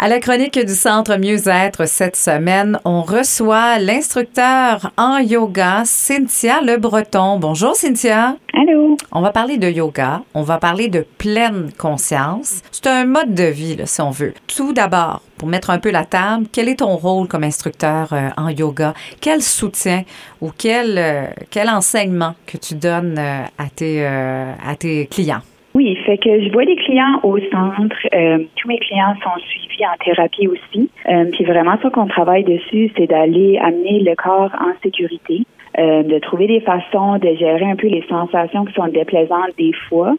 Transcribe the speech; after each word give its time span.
À 0.00 0.06
la 0.06 0.20
chronique 0.20 0.56
du 0.64 0.74
Centre 0.74 1.16
Mieux-être 1.16 1.88
cette 1.88 2.14
semaine, 2.14 2.78
on 2.84 3.02
reçoit 3.02 3.80
l'instructeur 3.80 4.92
en 4.96 5.18
yoga, 5.18 5.82
Cynthia 5.84 6.60
Le 6.60 6.76
Breton. 6.76 7.40
Bonjour 7.40 7.74
Cynthia. 7.74 8.36
Allô? 8.54 8.96
On 9.10 9.20
va 9.20 9.32
parler 9.32 9.58
de 9.58 9.68
yoga, 9.68 10.22
on 10.34 10.42
va 10.42 10.58
parler 10.58 10.86
de 10.86 11.04
pleine 11.18 11.72
conscience. 11.76 12.60
C'est 12.70 12.86
un 12.86 13.06
mode 13.06 13.34
de 13.34 13.42
vie, 13.42 13.74
là, 13.74 13.86
si 13.86 14.00
on 14.00 14.10
veut. 14.10 14.34
Tout 14.46 14.72
d'abord, 14.72 15.20
pour 15.36 15.48
mettre 15.48 15.70
un 15.70 15.80
peu 15.80 15.90
la 15.90 16.04
table, 16.04 16.46
quel 16.52 16.68
est 16.68 16.78
ton 16.78 16.94
rôle 16.94 17.26
comme 17.26 17.42
instructeur 17.42 18.12
euh, 18.12 18.28
en 18.36 18.50
yoga? 18.50 18.94
Quel 19.20 19.42
soutien 19.42 20.04
ou 20.40 20.52
quel, 20.56 20.96
euh, 20.96 21.26
quel 21.50 21.68
enseignement 21.68 22.36
que 22.46 22.56
tu 22.56 22.76
donnes 22.76 23.18
euh, 23.18 23.42
à, 23.58 23.66
tes, 23.74 24.06
à 24.06 24.76
tes 24.78 25.08
clients? 25.08 25.42
Oui, 25.78 25.94
fait 26.04 26.18
que 26.18 26.42
je 26.42 26.50
vois 26.50 26.64
les 26.64 26.74
clients 26.74 27.20
au 27.22 27.38
centre. 27.38 27.96
tous 28.56 28.66
mes 28.66 28.78
clients 28.80 29.14
sont 29.22 29.40
suivis 29.46 29.86
en 29.86 29.96
thérapie 30.04 30.48
aussi. 30.48 30.90
puis 31.04 31.44
vraiment, 31.44 31.76
ce 31.80 31.86
qu'on 31.86 32.08
travaille 32.08 32.42
dessus, 32.42 32.90
c'est 32.96 33.06
d'aller 33.06 33.58
amener 33.58 34.00
le 34.00 34.16
corps 34.16 34.50
en 34.58 34.72
sécurité. 34.82 35.44
de 35.78 36.18
trouver 36.18 36.48
des 36.48 36.58
façons 36.62 37.18
de 37.18 37.32
gérer 37.36 37.64
un 37.64 37.76
peu 37.76 37.86
les 37.86 38.04
sensations 38.08 38.64
qui 38.64 38.74
sont 38.74 38.88
déplaisantes 38.88 39.54
des 39.56 39.72
fois, 39.88 40.16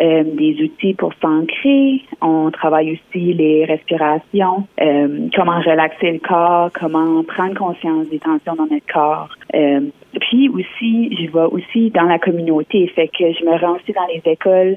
euh, 0.00 0.24
des 0.24 0.62
outils 0.62 0.94
pour 0.94 1.12
s'ancrer. 1.20 2.02
On 2.20 2.50
travaille 2.50 2.92
aussi 2.92 3.32
les 3.32 3.64
respirations, 3.64 4.66
euh, 4.80 5.28
comment 5.34 5.60
relaxer 5.60 6.12
le 6.12 6.18
corps, 6.18 6.70
comment 6.72 7.22
prendre 7.24 7.54
conscience 7.54 8.08
des 8.08 8.18
tensions 8.18 8.54
dans 8.54 8.66
notre 8.66 8.92
corps. 8.92 9.28
Euh, 9.54 9.80
puis 10.20 10.48
aussi, 10.48 11.14
je 11.16 11.30
vais 11.30 11.46
aussi 11.50 11.90
dans 11.90 12.04
la 12.04 12.18
communauté, 12.18 12.86
fait 12.88 13.08
que 13.08 13.32
je 13.32 13.44
me 13.44 13.58
rends 13.58 13.76
aussi 13.76 13.92
dans 13.92 14.06
les 14.12 14.22
écoles 14.30 14.76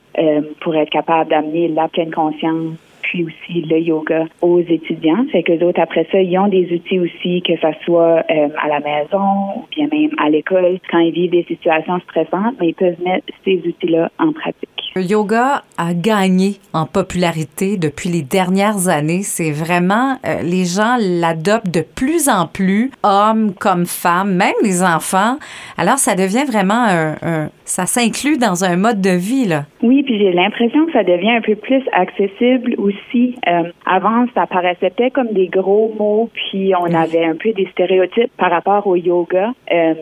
pour 0.62 0.76
être 0.76 0.90
capable 0.90 1.30
d'amener 1.30 1.68
la 1.68 1.88
pleine 1.88 2.12
conscience 2.12 2.78
puis 3.08 3.24
aussi 3.24 3.62
le 3.62 3.80
yoga 3.80 4.26
aux 4.42 4.60
étudiants. 4.60 5.26
Fait 5.32 5.44
que 5.44 5.54
d'autres 5.54 5.82
après 5.82 6.08
ça, 6.12 6.22
ils 6.22 6.38
ont 6.38 6.48
des 6.48 6.72
outils 6.74 7.00
aussi, 7.00 7.42
que 7.42 7.56
ce 7.56 7.68
soit 7.86 8.24
euh, 8.30 8.50
à 8.62 8.68
la 8.68 8.80
maison 8.80 9.56
ou 9.56 9.66
bien 9.72 9.88
même 9.92 10.12
à 10.18 10.30
l'école, 10.30 10.80
quand 10.90 11.00
ils 11.00 11.14
vivent 11.14 11.31
des 11.31 11.44
situations 11.44 12.00
stressantes, 12.00 12.56
mais 12.59 12.70
ils 12.70 12.76
peuvent 12.76 13.02
mettre 13.04 13.26
ces 13.46 13.62
outils-là 13.66 14.12
en 14.20 14.31
pratique. 14.34 14.70
Le 14.98 15.03
yoga 15.03 15.62
a 15.78 15.94
gagné 15.94 16.56
en 16.73 16.88
popularité 16.88 17.78
depuis 17.78 18.09
les 18.09 18.23
dernières 18.23 18.88
années. 18.88 19.22
C'est 19.22 19.52
vraiment, 19.52 20.17
euh, 20.26 20.42
les 20.42 20.66
gens 20.66 20.98
l'adoptent 21.00 21.70
de 21.72 21.81
plus 21.81 22.30
en 22.30 22.48
plus, 22.48 22.90
hommes 23.03 23.53
comme 23.53 23.86
femmes, 23.86 24.34
même 24.34 24.56
les 24.64 24.81
enfants. 24.81 25.38
Alors, 25.78 26.00
ça 26.00 26.16
devient 26.16 26.45
vraiment 26.52 26.84
un, 26.88 27.50
ça 27.64 27.86
s'inclut 27.86 28.40
dans 28.40 28.64
un 28.64 28.75
mode 28.75 29.00
de 29.00 29.12
vie, 29.12 29.45
là. 29.45 29.66
Oui, 29.84 30.02
puis 30.02 30.18
j'ai 30.18 30.31
l'impression 30.31 30.88
que 30.88 30.94
ça 30.94 31.03
devient 31.03 31.30
un 31.30 31.42
peu 31.42 31.56
plus 31.56 31.84
accessible 31.92 32.73
aussi. 32.80 33.36
Euh, 33.48 33.70
avant, 33.86 34.25
ça 34.34 34.48
paraissait 34.48 34.90
peut-être 34.90 35.14
comme 35.14 35.31
des 35.31 35.48
gros 35.48 35.94
mots, 36.00 36.31
puis 36.34 36.73
on 36.75 36.92
avait 36.92 37.25
un 37.25 37.36
peu 37.36 37.53
des 37.53 37.68
stéréotypes 37.68 38.31
par 38.36 38.50
rapport 38.50 38.88
au 38.88 38.95
yoga. 38.95 39.52
Euh, 39.72 39.94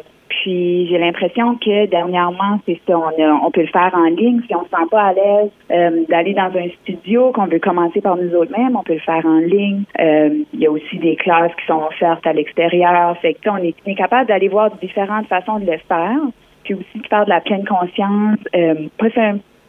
puis 0.46 0.86
j'ai 0.88 1.00
l'impression 1.00 1.56
que 1.56 1.88
dernièrement, 1.88 2.60
c'est 2.68 2.80
ça, 2.88 2.96
on, 2.96 3.10
on, 3.44 3.50
peut 3.50 3.62
le 3.62 3.68
faire 3.68 3.90
en 3.96 4.06
ligne 4.06 4.42
si 4.46 4.54
on 4.54 4.64
se 4.64 4.70
sent 4.70 4.88
pas 4.92 5.06
à 5.06 5.14
l'aise 5.14 5.50
euh, 5.72 6.04
d'aller 6.08 6.36
dans 6.36 6.52
un 6.56 6.70
studio, 6.84 7.32
qu'on 7.32 7.48
veut 7.48 7.58
commencer 7.58 8.00
par 8.00 8.16
nous 8.16 8.32
autres 8.36 8.56
mêmes, 8.56 8.76
on 8.76 8.84
peut 8.84 8.94
le 8.94 9.00
faire 9.00 9.26
en 9.26 9.40
ligne. 9.40 9.86
Euh, 10.00 10.44
il 10.54 10.60
y 10.60 10.68
a 10.68 10.72
aussi 10.72 11.00
des 11.00 11.16
classes 11.16 11.52
qui 11.60 11.66
sont 11.66 11.82
offertes 11.82 12.28
à 12.28 12.34
l'extérieur. 12.34 13.18
Fait 13.24 13.34
que 13.34 13.50
on 13.50 13.58
est, 13.58 13.74
on 13.88 13.90
est 13.90 13.96
capable 13.96 14.28
d'aller 14.28 14.48
voir 14.48 14.70
différentes 14.76 15.26
façons 15.26 15.58
de 15.58 15.66
le 15.66 15.80
faire. 15.88 16.20
Puis 16.64 16.76
aussi 16.76 17.00
de 17.00 17.08
faire 17.08 17.26
de 17.26 17.32
la 17.32 17.42
pleine 17.42 17.66
conscience, 17.66 18.38
euh, 18.56 18.76
pas, 19.00 19.08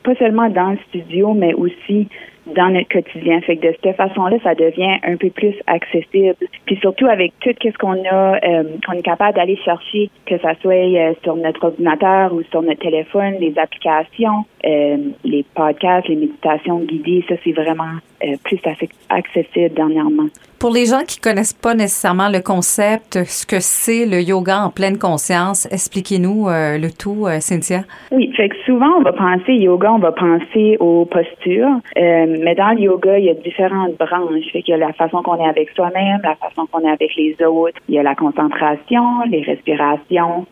pas 0.04 0.14
seulement 0.16 0.50
dans 0.50 0.72
le 0.72 0.78
studio, 0.88 1.32
mais 1.32 1.54
aussi 1.54 2.06
dans 2.54 2.68
notre 2.68 2.88
quotidien. 2.88 3.40
Fait 3.40 3.56
que 3.56 3.68
de 3.68 3.74
cette 3.82 3.96
façon-là, 3.96 4.36
ça 4.42 4.54
devient 4.54 4.98
un 5.02 5.16
peu 5.16 5.30
plus 5.30 5.54
accessible. 5.66 6.34
Puis 6.66 6.76
surtout 6.80 7.06
avec 7.06 7.32
tout 7.40 7.50
ce 7.62 7.76
qu'on 7.78 8.04
a, 8.04 8.36
euh, 8.36 8.64
qu'on 8.86 8.92
est 8.92 9.02
capable 9.02 9.36
d'aller 9.36 9.56
chercher, 9.64 10.10
que 10.26 10.38
ça 10.38 10.54
soit 10.60 10.74
euh, 10.74 11.14
sur 11.22 11.36
notre 11.36 11.64
ordinateur 11.64 12.32
ou 12.32 12.42
sur 12.50 12.62
notre 12.62 12.80
téléphone, 12.80 13.34
les 13.40 13.54
applications, 13.58 14.44
euh, 14.64 14.96
les 15.24 15.44
podcasts, 15.54 16.08
les 16.08 16.16
méditations 16.16 16.80
guidées, 16.80 17.24
ça 17.28 17.34
c'est 17.44 17.52
vraiment 17.52 17.84
plus 18.44 18.58
accessible 19.10 19.74
dernièrement. 19.74 20.24
Pour 20.58 20.70
les 20.70 20.86
gens 20.86 21.02
qui 21.06 21.20
connaissent 21.20 21.52
pas 21.52 21.74
nécessairement 21.74 22.30
le 22.30 22.40
concept, 22.40 23.22
ce 23.24 23.44
que 23.44 23.60
c'est 23.60 24.06
le 24.06 24.22
yoga 24.22 24.62
en 24.62 24.70
pleine 24.70 24.98
conscience, 24.98 25.68
expliquez-nous 25.70 26.46
le 26.48 26.88
tout, 26.88 27.26
Cynthia. 27.40 27.82
Oui, 28.10 28.32
fait 28.34 28.48
que 28.48 28.56
souvent 28.64 28.88
on 28.98 29.02
va 29.02 29.12
penser 29.12 29.52
yoga, 29.52 29.92
on 29.92 29.98
va 29.98 30.12
penser 30.12 30.78
aux 30.80 31.04
postures 31.04 31.68
mais 32.42 32.54
dans 32.54 32.70
le 32.70 32.80
yoga, 32.80 33.18
il 33.18 33.26
y 33.26 33.30
a 33.30 33.34
différentes 33.34 33.96
branches. 33.96 34.50
Qu'il 34.52 34.68
y 34.68 34.72
a 34.72 34.76
la 34.76 34.92
façon 34.92 35.22
qu'on 35.22 35.36
est 35.36 35.48
avec 35.48 35.70
soi-même, 35.70 36.20
la 36.22 36.36
façon 36.36 36.66
qu'on 36.66 36.80
est 36.80 36.90
avec 36.90 37.14
les 37.16 37.36
autres. 37.44 37.78
Il 37.88 37.94
y 37.94 37.98
a 37.98 38.02
la 38.02 38.14
concentration, 38.14 39.22
les 39.30 39.42
respirations, 39.42 40.46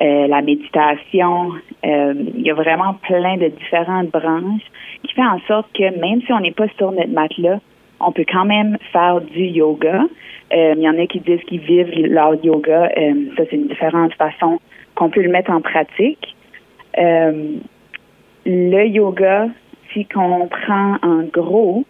euh, 0.00 0.26
la 0.26 0.40
méditation. 0.40 1.52
Euh, 1.84 2.14
il 2.34 2.42
y 2.42 2.50
a 2.50 2.54
vraiment 2.54 2.94
plein 2.94 3.36
de 3.36 3.48
différentes 3.48 4.10
branches 4.10 4.62
qui 5.02 5.14
fait 5.14 5.22
en 5.24 5.38
sorte 5.46 5.66
que 5.74 5.98
même 6.00 6.22
si 6.22 6.32
on 6.32 6.40
n'est 6.40 6.52
pas 6.52 6.68
sur 6.78 6.92
notre 6.92 7.10
matelas, 7.10 7.58
on 8.00 8.12
peut 8.12 8.24
quand 8.30 8.46
même 8.46 8.78
faire 8.92 9.20
du 9.20 9.44
yoga. 9.44 10.04
Euh, 10.54 10.74
il 10.76 10.82
y 10.82 10.88
en 10.88 10.98
a 10.98 11.06
qui 11.06 11.20
disent 11.20 11.42
qu'ils 11.46 11.60
vivent 11.60 11.92
leur 12.06 12.34
yoga. 12.42 12.90
ça, 13.36 13.42
c'est 13.50 13.56
une 13.56 13.68
différente 13.68 14.14
façon 14.14 14.58
qu'on 14.94 15.10
peut 15.10 15.22
le 15.22 15.30
mettre 15.30 15.50
en 15.50 15.60
pratique. 15.60 16.34
le 16.96 18.86
yoga, 18.86 19.48
si 19.92 20.06
qu'on 20.06 20.48
prend 20.48 20.96
en 21.02 21.22
gros, 21.32 21.84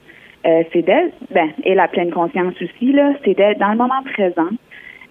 euh, 0.47 0.63
c'est 0.73 0.83
d'être, 0.83 1.15
ben, 1.31 1.51
et 1.65 1.75
la 1.75 1.89
pleine 1.89 2.11
conscience 2.11 2.55
aussi, 2.63 2.93
là, 2.93 3.13
c'est 3.25 3.35
d'être 3.35 3.59
dans 3.59 3.71
le 3.71 3.77
moment 3.77 4.03
présent, 4.15 4.49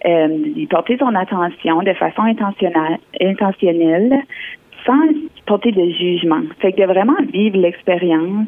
euh, 0.06 0.28
d'y 0.54 0.66
porter 0.66 0.96
son 0.98 1.14
attention 1.14 1.82
de 1.82 1.92
façon 1.94 2.22
intentionnelle, 2.22 2.98
intentionnelle 3.20 4.20
sans 4.86 5.08
porter 5.46 5.72
de 5.72 5.90
jugement. 5.90 6.42
Fait 6.60 6.72
que 6.72 6.80
de 6.80 6.86
vraiment 6.86 7.16
vivre 7.32 7.58
l'expérience. 7.58 8.46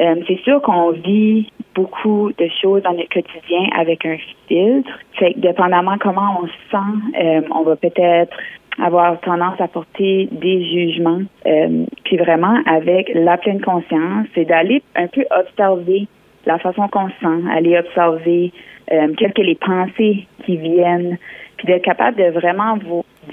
Euh, 0.00 0.14
c'est 0.26 0.38
sûr 0.40 0.62
qu'on 0.62 0.90
vit 0.90 1.50
beaucoup 1.74 2.30
de 2.38 2.48
choses 2.60 2.82
dans 2.82 2.92
notre 2.92 3.08
quotidien 3.08 3.68
avec 3.76 4.04
un 4.06 4.16
filtre. 4.48 4.90
Fait 5.18 5.34
que 5.34 5.40
dépendamment 5.40 5.96
comment 5.98 6.40
on 6.42 6.46
se 6.46 6.52
sent, 6.70 7.20
euh, 7.20 7.40
on 7.50 7.62
va 7.62 7.76
peut-être 7.76 8.36
avoir 8.78 9.20
tendance 9.20 9.60
à 9.60 9.68
porter 9.68 10.28
des 10.30 10.64
jugements. 10.64 11.22
Euh, 11.46 11.84
puis 12.04 12.16
vraiment, 12.16 12.56
avec 12.66 13.10
la 13.14 13.36
pleine 13.36 13.60
conscience, 13.60 14.26
c'est 14.34 14.44
d'aller 14.44 14.82
un 14.96 15.06
peu 15.06 15.24
observer 15.30 16.06
la 16.46 16.58
façon 16.58 16.88
qu'on 16.88 17.08
se 17.08 17.14
sent, 17.20 17.50
aller 17.54 17.78
observer 17.78 18.52
euh, 18.92 19.12
quelles 19.16 19.32
que 19.32 19.42
les 19.42 19.54
pensées 19.54 20.26
qui 20.44 20.56
viennent, 20.56 21.18
puis 21.56 21.66
d'être 21.66 21.84
capable 21.84 22.16
de 22.16 22.30
vraiment 22.30 22.78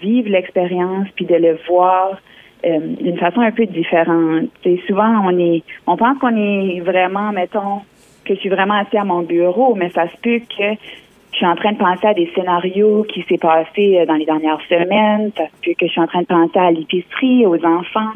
vivre 0.01 0.29
l'expérience, 0.29 1.07
puis 1.15 1.25
de 1.25 1.35
le 1.35 1.57
voir 1.67 2.19
euh, 2.65 2.79
d'une 3.01 3.17
façon 3.17 3.41
un 3.41 3.51
peu 3.51 3.65
différente. 3.65 4.49
C'est 4.63 4.79
souvent 4.87 5.21
on 5.25 5.37
est, 5.39 5.63
on 5.87 5.97
pense 5.97 6.17
qu'on 6.19 6.35
est 6.35 6.81
vraiment, 6.81 7.31
mettons, 7.31 7.81
que 8.25 8.35
je 8.35 8.39
suis 8.39 8.49
vraiment 8.49 8.75
assis 8.75 8.97
à 8.97 9.05
mon 9.05 9.21
bureau, 9.21 9.73
mais 9.75 9.89
ça 9.89 10.07
se 10.07 10.17
peut 10.17 10.39
que 10.39 10.75
je 11.31 11.37
suis 11.37 11.45
en 11.45 11.55
train 11.55 11.73
de 11.73 11.77
penser 11.77 12.07
à 12.07 12.13
des 12.13 12.29
scénarios 12.35 13.03
qui 13.03 13.23
s'est 13.23 13.37
passé 13.37 13.99
euh, 13.99 14.05
dans 14.05 14.15
les 14.15 14.25
dernières 14.25 14.61
semaines, 14.67 15.31
que 15.31 15.71
je 15.79 15.87
suis 15.87 16.01
en 16.01 16.07
train 16.07 16.21
de 16.21 16.27
penser 16.27 16.59
à 16.59 16.71
l'épicerie, 16.71 17.45
aux 17.45 17.63
enfants. 17.65 18.11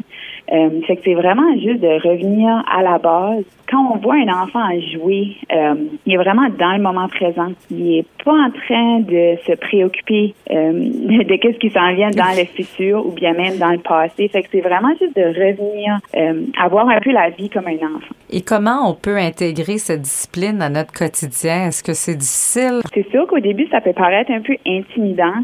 Euh, 0.52 0.80
c'est 0.86 0.96
que 0.96 1.02
c'est 1.04 1.14
vraiment 1.14 1.54
juste 1.54 1.80
de 1.80 1.88
revenir 2.06 2.62
à 2.70 2.82
la 2.82 2.98
base. 2.98 3.44
Quand 3.70 3.92
on 3.94 3.96
voit 3.96 4.16
un 4.16 4.28
enfant 4.28 4.68
jouer, 4.92 5.36
euh, 5.50 5.74
il 6.04 6.14
est 6.14 6.16
vraiment 6.18 6.48
dans 6.58 6.72
le 6.76 6.82
moment 6.82 7.08
présent. 7.08 7.48
Il 7.70 7.98
est 7.98 8.06
pas 8.22 8.32
en 8.32 8.50
train 8.50 9.00
de 9.00 9.36
se 9.46 9.56
préoccuper 9.56 10.34
euh, 10.50 10.72
de, 10.74 11.36
qu'est-ce 11.36 11.58
qui 11.58 11.70
s'en 11.70 11.94
vient 11.94 12.10
dans 12.10 12.36
le 12.36 12.44
futur 12.44 13.06
ou 13.06 13.12
bien 13.12 13.32
même 13.32 13.56
dans 13.56 13.70
le 13.70 13.78
passé. 13.78 14.28
Fait 14.28 14.42
que 14.42 14.48
c'est 14.52 14.60
vraiment 14.60 14.90
juste 15.00 15.16
de 15.16 15.22
revenir, 15.22 15.98
avoir 16.60 16.88
un 16.88 17.00
peu 17.00 17.10
la 17.10 17.30
vie 17.30 17.48
comme 17.48 17.66
un 17.66 17.76
enfant. 17.76 18.14
Et 18.30 18.42
comment 18.42 18.90
on 18.90 18.94
peut 18.94 19.16
intégrer 19.16 19.78
cette 19.78 20.02
discipline 20.02 20.60
à 20.60 20.68
notre 20.68 20.92
quotidien? 20.92 21.68
Est-ce 21.68 21.82
que 21.82 21.94
c'est 21.94 22.16
difficile? 22.16 22.80
C'est 22.92 23.08
sûr 23.10 23.26
qu'au 23.26 23.38
début, 23.38 23.66
ça 23.68 23.80
peut 23.80 23.92
paraître 23.92 24.30
un 24.30 24.40
peu 24.40 24.56
intimidant 24.66 25.34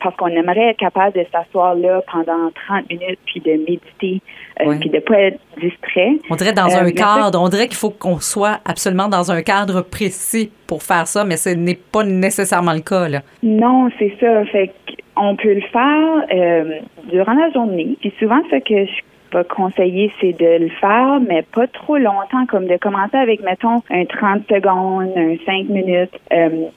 parce 0.00 0.16
qu'on 0.16 0.28
aimerait 0.28 0.70
être 0.70 0.78
capable 0.78 1.16
de 1.18 1.24
s'asseoir 1.32 1.74
là 1.74 2.02
pendant 2.10 2.50
30 2.68 2.90
minutes 2.90 3.18
puis 3.24 3.40
de 3.40 3.52
méditer 3.52 4.20
euh, 4.66 4.76
puis 4.80 4.90
de 4.90 4.98
pas 4.98 5.18
être 5.18 5.40
distrait. 5.60 6.12
On 6.30 6.36
dirait 6.36 6.52
dans 6.52 6.74
un 6.74 6.86
euh, 6.86 6.90
cadre, 6.90 7.40
on 7.40 7.48
dirait 7.48 7.68
qu'il 7.68 7.76
faut 7.76 7.90
qu'on 7.90 8.20
soit 8.20 8.60
absolument 8.64 9.08
dans 9.08 9.30
un 9.30 9.42
cadre 9.42 9.82
précis 9.82 10.50
pour 10.66 10.82
faire 10.82 11.06
ça, 11.06 11.24
mais 11.24 11.36
ce 11.36 11.50
n'est 11.50 11.78
pas 11.92 12.04
nécessairement 12.04 12.72
le 12.72 12.80
cas 12.80 13.08
là. 13.08 13.22
Non, 13.42 13.88
c'est 13.98 14.14
ça. 14.20 14.44
Fait 14.46 14.70
on 15.16 15.36
peut 15.36 15.54
le 15.54 15.60
faire 15.60 16.24
euh, 16.34 16.80
durant 17.10 17.34
la 17.34 17.50
journée. 17.50 17.96
Puis 18.00 18.12
souvent, 18.18 18.40
ce 18.50 18.56
que 18.56 18.86
je 18.86 19.36
vais 19.36 19.44
conseiller, 19.44 20.10
c'est 20.20 20.32
de 20.32 20.64
le 20.64 20.70
faire, 20.70 21.20
mais 21.20 21.42
pas 21.42 21.66
trop 21.66 21.98
longtemps, 21.98 22.46
comme 22.48 22.66
de 22.66 22.76
commencer 22.78 23.16
avec, 23.16 23.42
mettons, 23.42 23.82
un 23.90 24.04
30 24.04 24.44
secondes, 24.48 25.12
un 25.16 25.36
5 25.44 25.68
minutes, 25.68 26.18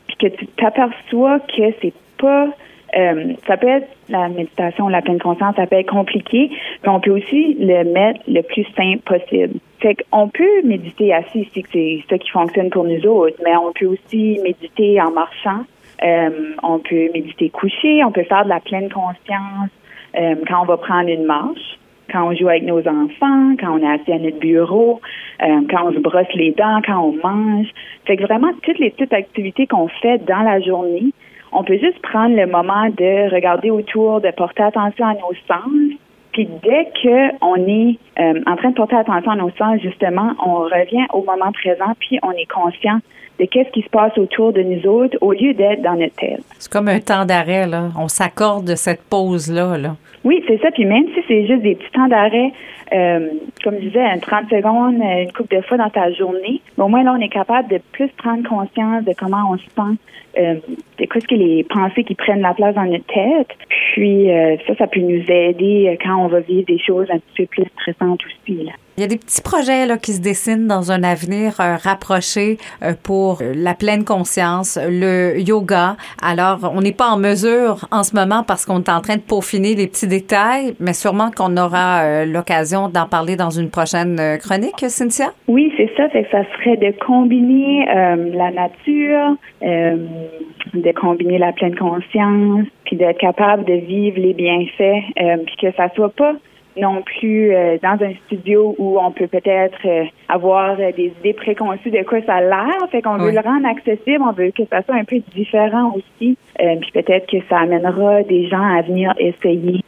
puis 0.07 0.17
que 0.19 0.27
tu 0.35 0.47
t'aperçois 0.47 1.39
que 1.39 1.63
c'est 1.81 1.93
pas 2.17 2.49
euh, 2.95 3.33
ça 3.45 3.57
peut 3.57 3.67
être 3.67 3.87
la 4.09 4.29
méditation, 4.29 4.87
la 4.87 5.01
pleine 5.01 5.19
conscience, 5.19 5.55
ça 5.55 5.67
peut 5.67 5.75
être 5.75 5.91
compliqué, 5.91 6.49
mais 6.83 6.89
on 6.89 6.99
peut 6.99 7.11
aussi 7.11 7.55
le 7.59 7.83
mettre 7.83 8.21
le 8.27 8.41
plus 8.41 8.65
simple 8.75 8.99
possible. 9.05 9.59
Fait 9.81 9.95
qu'on 9.95 10.29
peut 10.29 10.61
méditer 10.63 11.13
assis, 11.13 11.47
si 11.53 11.65
c'est 11.73 12.03
ça 12.09 12.17
qui 12.17 12.29
fonctionne 12.29 12.69
pour 12.69 12.85
nous 12.85 13.05
autres, 13.05 13.37
mais 13.43 13.55
on 13.57 13.73
peut 13.73 13.87
aussi 13.87 14.39
méditer 14.43 15.01
en 15.01 15.11
marchant. 15.11 15.65
Euh, 16.03 16.53
on 16.63 16.79
peut 16.79 17.09
méditer 17.13 17.49
couché, 17.49 18.03
on 18.03 18.11
peut 18.11 18.23
faire 18.23 18.43
de 18.43 18.49
la 18.49 18.59
pleine 18.59 18.89
conscience 18.89 19.69
euh, 20.17 20.35
quand 20.47 20.61
on 20.61 20.65
va 20.65 20.77
prendre 20.77 21.09
une 21.09 21.25
marche 21.25 21.79
quand 22.11 22.29
on 22.29 22.35
joue 22.35 22.47
avec 22.47 22.63
nos 22.63 22.87
enfants, 22.87 23.55
quand 23.59 23.79
on 23.79 23.79
est 23.79 23.91
assis 23.91 24.11
à 24.11 24.19
notre 24.19 24.37
bureau, 24.37 25.01
quand 25.39 25.87
on 25.87 25.91
se 25.91 25.97
brosse 25.97 26.31
les 26.35 26.51
dents, 26.51 26.79
quand 26.85 26.99
on 26.99 27.13
mange. 27.13 27.65
Fait 28.05 28.15
que 28.15 28.21
vraiment, 28.23 28.51
toutes 28.61 28.77
les 28.77 28.91
petites 28.91 29.11
activités 29.11 29.65
qu'on 29.65 29.87
fait 29.87 30.19
dans 30.19 30.43
la 30.43 30.61
journée, 30.61 31.11
on 31.55 31.63
peut 31.63 31.77
juste 31.77 31.99
prendre 32.01 32.35
le 32.35 32.45
moment 32.47 32.89
de 32.89 33.33
regarder 33.33 33.71
autour, 33.71 34.19
de 34.19 34.29
porter 34.31 34.63
attention 34.63 35.05
à 35.07 35.13
nos 35.13 35.33
sens. 35.47 35.97
Puis 36.33 36.49
dès 36.61 36.91
qu'on 37.01 37.55
est 37.65 37.97
euh, 38.19 38.41
en 38.45 38.55
train 38.55 38.69
de 38.69 38.75
porter 38.75 38.95
attention 38.95 39.31
à 39.31 39.35
nos 39.35 39.51
sens, 39.51 39.81
justement, 39.81 40.33
on 40.45 40.59
revient 40.59 41.05
au 41.13 41.23
moment 41.23 41.51
présent, 41.51 41.93
puis 41.99 42.19
on 42.23 42.31
est 42.31 42.49
conscient 42.49 42.99
de 43.39 43.45
qu'est-ce 43.45 43.69
qui 43.71 43.81
se 43.81 43.89
passe 43.89 44.17
autour 44.17 44.53
de 44.53 44.61
nous 44.61 44.87
autres 44.87 45.17
au 45.21 45.33
lieu 45.33 45.53
d'être 45.53 45.81
dans 45.81 45.95
notre 45.95 46.15
tête. 46.15 46.43
C'est 46.57 46.71
comme 46.71 46.87
un 46.87 46.99
temps 46.99 47.25
d'arrêt, 47.25 47.67
là. 47.67 47.89
On 47.99 48.07
s'accorde 48.07 48.75
cette 48.75 49.03
pause-là, 49.09 49.77
là. 49.77 49.95
Oui, 50.23 50.43
c'est 50.47 50.59
ça. 50.61 50.71
Puis 50.71 50.85
même 50.85 51.05
si 51.13 51.21
c'est 51.27 51.45
juste 51.45 51.61
des 51.61 51.75
petits 51.75 51.91
temps 51.91 52.07
d'arrêt, 52.07 52.51
euh, 52.93 53.29
comme 53.63 53.75
je 53.75 53.87
disais, 53.87 54.19
30 54.19 54.49
secondes, 54.49 54.95
une 54.95 55.31
couple 55.31 55.55
de 55.55 55.61
fois 55.61 55.77
dans 55.77 55.89
ta 55.89 56.11
journée, 56.11 56.61
au 56.77 56.87
moins 56.87 57.03
là, 57.03 57.15
on 57.17 57.21
est 57.21 57.29
capable 57.29 57.69
de 57.69 57.79
plus 57.91 58.09
prendre 58.17 58.47
conscience 58.47 59.03
de 59.03 59.13
comment 59.17 59.51
on 59.51 59.57
se 59.57 59.65
sent, 59.65 59.97
euh, 60.39 60.55
de 60.99 61.05
quoi 61.05 61.21
ce 61.21 61.27
que 61.27 61.35
les 61.35 61.63
pensées 61.63 62.03
qui 62.03 62.15
prennent 62.15 62.41
la 62.41 62.53
place 62.53 62.75
dans 62.75 62.85
notre 62.85 63.05
tête. 63.05 63.49
Puis 63.93 64.31
euh, 64.31 64.55
ça, 64.67 64.75
ça 64.75 64.87
peut 64.87 64.99
nous 64.99 65.23
aider 65.29 65.97
quand 66.03 66.15
on 66.15 66.27
va 66.27 66.39
vivre 66.39 66.65
des 66.65 66.79
choses 66.79 67.07
un 67.11 67.19
petit 67.19 67.45
peu 67.45 67.45
plus 67.45 67.65
stressantes 67.79 68.04
aussi. 68.13 68.63
Là. 68.63 68.71
Il 68.97 69.01
y 69.01 69.03
a 69.03 69.07
des 69.07 69.17
petits 69.17 69.41
projets 69.41 69.85
là, 69.85 69.97
qui 69.97 70.13
se 70.13 70.21
dessinent 70.21 70.67
dans 70.67 70.89
un 70.89 71.03
avenir 71.03 71.59
euh, 71.59 71.75
rapproché 71.75 72.55
euh, 72.81 72.93
pour 73.03 73.41
euh, 73.41 73.51
la 73.53 73.73
pleine 73.73 74.05
conscience, 74.05 74.79
le 74.81 75.37
yoga. 75.37 75.97
Alors, 76.23 76.71
on 76.73 76.79
n'est 76.79 76.93
pas 76.93 77.09
en 77.09 77.17
mesure 77.17 77.89
en 77.91 78.03
ce 78.03 78.15
moment 78.15 78.43
parce 78.47 78.65
qu'on 78.65 78.79
est 78.79 78.89
en 78.89 79.01
train 79.01 79.17
de 79.17 79.21
peaufiner 79.21 79.75
les 79.75 79.87
petits 79.87 80.07
détails, 80.07 80.75
mais 80.79 80.93
sûrement 80.93 81.29
qu'on 81.29 81.57
aura 81.57 82.23
l'occasion 82.23 82.87
d'en 82.87 83.05
parler 83.05 83.35
dans 83.35 83.49
une 83.49 83.69
prochaine 83.69 84.17
chronique, 84.39 84.79
Cynthia? 84.87 85.33
Oui, 85.49 85.73
c'est 85.75 85.91
ça. 85.97 86.07
Fait 86.09 86.23
que 86.23 86.31
ça 86.31 86.43
serait 86.53 86.77
de 86.77 86.93
combiner 87.05 87.85
la 87.85 88.51
nature, 88.51 89.35
de 89.61 90.91
combiner 90.93 91.37
la 91.37 91.51
pleine 91.51 91.75
conscience, 91.75 92.65
puis 92.85 92.95
d'être 92.95 93.19
capable 93.19 93.65
de 93.65 93.73
vivre 93.73 94.19
les 94.19 94.33
bienfaits, 94.33 95.03
puis 95.45 95.55
que 95.61 95.75
ça 95.75 95.89
soit 95.95 96.13
pas 96.13 96.35
non 96.77 97.01
plus 97.01 97.53
euh, 97.53 97.77
dans 97.81 97.97
un 98.03 98.13
studio 98.25 98.75
où 98.77 98.99
on 98.99 99.11
peut 99.11 99.27
peut-être 99.27 99.79
euh, 99.85 100.03
avoir 100.27 100.79
euh, 100.79 100.91
des 100.91 101.13
idées 101.19 101.33
préconçues 101.33 101.91
de 101.91 102.03
quoi 102.03 102.21
ça 102.25 102.35
a 102.35 102.41
l'air. 102.41 102.75
Fait 102.91 103.01
qu'on 103.01 103.17
veut 103.17 103.31
le 103.31 103.39
rendre 103.39 103.67
accessible, 103.67 104.23
on 104.27 104.31
veut 104.31 104.51
que 104.51 104.63
ça 104.69 104.81
soit 104.83 104.95
un 104.95 105.03
peu 105.03 105.19
différent 105.33 105.93
aussi. 105.95 106.37
puis 106.57 106.91
peut-être 106.93 107.27
que 107.27 107.37
ça 107.49 107.59
amènera 107.59 108.23
des 108.23 108.47
gens 108.47 108.63
à 108.63 108.81
venir 108.81 109.13
essayer 109.17 109.81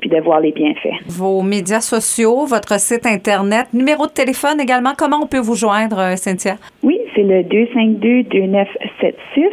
puis 0.00 0.10
de 0.10 0.20
voir 0.20 0.40
les 0.40 0.52
bienfaits. 0.52 1.04
Vos 1.06 1.42
médias 1.42 1.80
sociaux, 1.80 2.46
votre 2.46 2.78
site 2.80 3.06
Internet, 3.06 3.66
numéro 3.72 4.06
de 4.06 4.12
téléphone 4.12 4.60
également, 4.60 4.92
comment 4.96 5.20
on 5.22 5.26
peut 5.26 5.38
vous 5.38 5.54
joindre, 5.54 6.16
Cynthia? 6.16 6.56
Oui, 6.82 6.98
c'est 7.14 7.22
le 7.22 7.42
252-2976. 7.42 9.50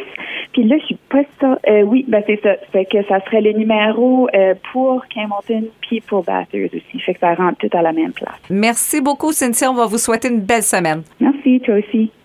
Puis 0.54 0.64
là, 0.64 0.78
je 0.80 0.86
suis 0.86 0.98
pas 1.10 1.24
ça. 1.40 1.60
Euh, 1.68 1.82
oui, 1.84 2.06
ben 2.08 2.24
c'est 2.28 2.40
ça. 2.42 2.56
Fait 2.72 2.86
que 2.86 3.04
ça 3.08 3.24
serait 3.26 3.42
le 3.42 3.54
numéro 3.54 4.28
euh, 4.36 4.54
pour 4.72 5.04
Campbellton 5.14 5.68
puis 5.82 6.02
pour 6.02 6.24
Bathurst 6.24 6.74
aussi. 6.74 7.00
Fait 7.00 7.14
que 7.14 7.20
ça 7.20 7.34
rentre 7.34 7.58
tout 7.60 7.78
à 7.78 7.82
la 7.82 7.94
même 7.94 8.12
place. 8.12 8.40
Merci 8.50 9.02
beaucoup, 9.02 9.32
Cynthia. 9.32 9.72
On 9.72 9.76
va 9.76 9.86
vous 9.86 9.98
souhaiter 9.98 10.28
une 10.28 10.42
belle 10.42 10.64
semaine. 10.64 11.04
Merci, 11.20 11.62
toi 11.62 11.76
aussi. 11.76 12.12